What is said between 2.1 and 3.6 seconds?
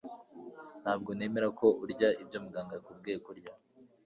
ibyo muganga yakubwiye kutarya